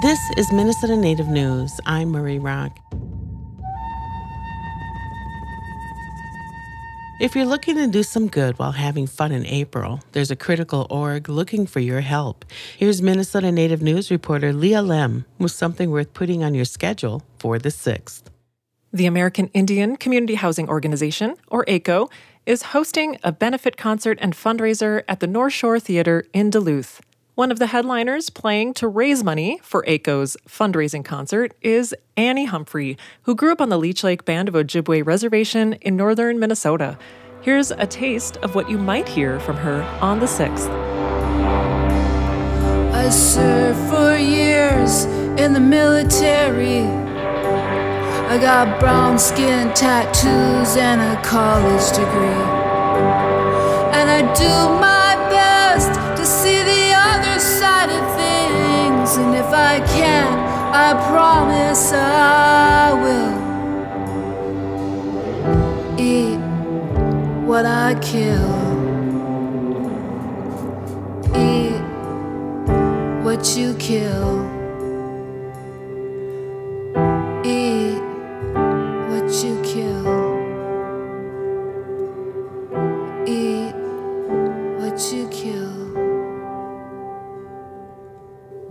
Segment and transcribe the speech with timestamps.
[0.00, 1.80] This is Minnesota Native News.
[1.84, 2.78] I'm Marie Rock.
[7.20, 10.86] If you're looking to do some good while having fun in April, there's a critical
[10.88, 12.44] org looking for your help.
[12.76, 17.58] Here's Minnesota Native News reporter Leah Lem with something worth putting on your schedule for
[17.58, 18.22] the 6th.
[18.92, 22.08] The American Indian Community Housing Organization, or AICHO,
[22.46, 27.00] is hosting a benefit concert and fundraiser at the NorShor Theatre in Duluth.
[27.38, 32.98] One of the headliners playing to raise money for AICHO's fundraising concert is Annie Humphrey,
[33.22, 36.98] who grew up on the Leech Lake Band of Ojibwe Reservation in northern Minnesota.
[37.40, 40.68] Here's a taste of what you might hear from her on the 6th.
[42.92, 45.04] I served for years
[45.40, 46.80] in the military.
[48.26, 52.42] I got brown skin tattoos and a college degree.
[53.94, 54.97] And I do my
[60.90, 63.34] I promise I will
[66.00, 66.38] eat
[67.46, 68.48] what I kill.
[71.36, 71.78] Eat
[73.22, 74.57] what you kill.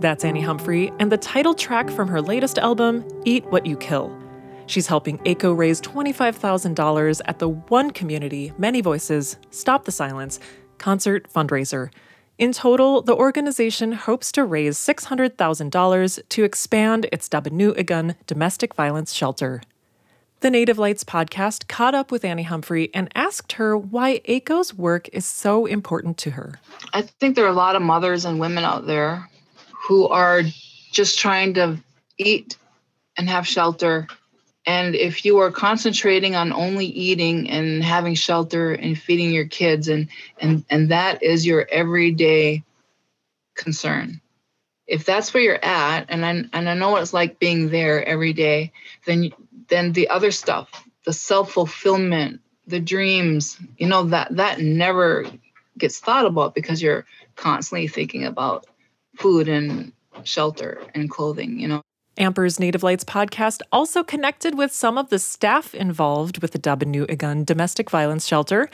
[0.00, 4.16] That's Annie Humphrey, and the title track from her latest album, Eat What You Kill.
[4.66, 10.38] She's helping AICHO raise $25,000 at the One Community, Many Voices, Stop the Silence
[10.78, 11.90] concert fundraiser.
[12.38, 19.62] In total, the organization hopes to raise $600,000 to expand its Dabinoo'Igan domestic violence shelter.
[20.40, 25.08] The Native Lights podcast caught up with Annie Humphrey and asked her why AICHO's work
[25.12, 26.60] is so important to her.
[26.92, 29.28] I think there are a lot of mothers and women out there
[29.88, 30.42] who are
[30.92, 31.78] just trying to
[32.18, 32.58] eat
[33.16, 34.06] and have shelter.
[34.66, 39.88] And if you are concentrating on only eating and having shelter and feeding your kids,
[39.88, 40.08] and
[40.38, 42.64] and and that is your everyday
[43.56, 44.20] concern,
[44.86, 48.04] if that's where you're at, and I and I know what it's like being there
[48.04, 48.72] every day,
[49.06, 49.30] then
[49.68, 50.68] then the other stuff,
[51.06, 55.24] the self fulfillment, the dreams, you know that that never
[55.78, 58.66] gets thought about because you're constantly thinking about
[59.18, 59.92] food and
[60.24, 61.82] shelter and clothing, you know.
[62.16, 67.46] Amper's Native Lights podcast also connected with some of the staff involved with the Dabinoo'Igan
[67.46, 68.68] domestic violence shelter.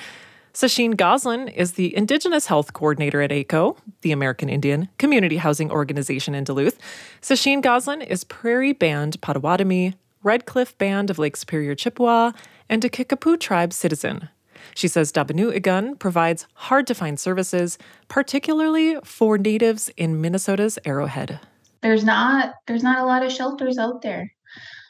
[0.55, 6.35] Sasheen Goslin is the Indigenous Health Coordinator at AICHO, the American Indian Community Housing Organization
[6.35, 6.79] in Duluth.
[7.21, 12.33] Sasheen Goslin is Prairie Band Potawatomi, Red Cliff Band of Lake Superior Chippewa,
[12.69, 14.29] and a Kickapoo tribe citizen.
[14.75, 21.41] She says Dabinoo'Igan provides hard to find services, particularly for natives in Minnesota's Arrowhead.
[21.83, 24.33] There's not there's not a lot of shelters out there.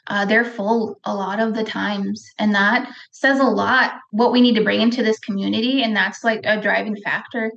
[0.07, 4.39] Uh, they're full a lot of the times, and that says a lot what we
[4.39, 7.51] need to bring into this community, and that's like a driving factor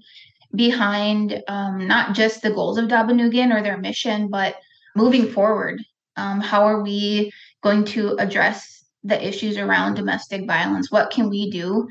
[0.54, 4.56] behind um, not just the goals of Dabinoo'Igan or their mission, but
[4.96, 5.82] moving forward.
[6.16, 7.30] Um, how are we
[7.62, 10.90] going to address the issues around domestic violence?
[10.90, 11.88] What can we do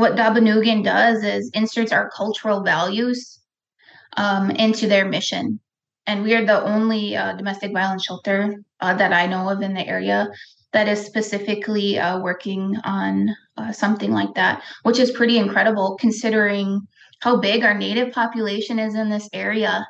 [0.00, 3.38] what Dabinoo'Igan does is inserts our cultural values
[4.16, 5.60] um, into their mission.
[6.06, 9.74] And we are the only uh, domestic violence shelter uh, that I know of in
[9.74, 10.28] the area
[10.72, 13.28] that is specifically uh, working on
[13.58, 16.80] uh, something like that, which is pretty incredible considering
[17.20, 19.86] how big our native population is in this area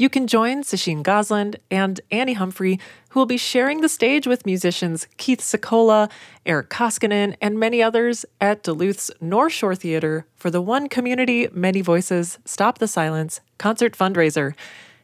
[0.00, 2.80] you can join Sasheen Gosland and Annie Humphrey,
[3.10, 6.10] who will be sharing the stage with musicians Keith Secola,
[6.46, 12.38] Eric Koskinen, and many others at Duluth's NorShor Theatre for the One Community, Many Voices,
[12.46, 14.54] Stop the Silence concert fundraiser.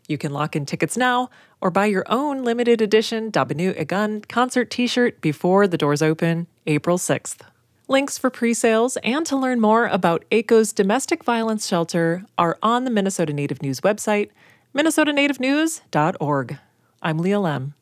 [0.08, 1.28] You can lock in tickets now
[1.60, 6.96] or buy your own limited edition Dabinoo'Igan concert t shirt before the doors open April
[6.96, 7.42] 6th.
[7.86, 12.84] Links for pre sales and to learn more about AICHO's domestic violence shelter are on
[12.84, 14.30] the Minnesota Native News website
[14.76, 16.58] minnesotanativenews.org.
[17.00, 17.72] I'm Leah Lem.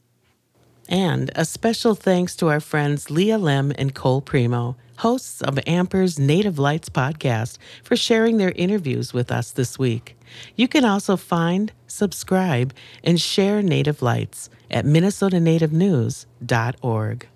[0.89, 6.21] And a special thanks to our friends Leah Lem and Cole Primo, hosts of Amper's
[6.21, 10.17] Native Lights podcast, for sharing their interviews with us this week.
[10.55, 17.29] You can also find, subscribe, and share Native Lights at minnesotanativenews.org.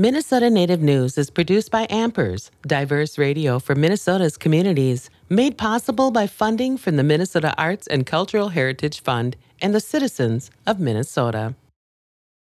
[0.00, 6.28] Minnesota Native News is produced by Ampers, diverse radio for Minnesota's communities, made possible by
[6.28, 11.56] funding from the Minnesota Arts and Cultural Heritage Fund and the citizens of Minnesota.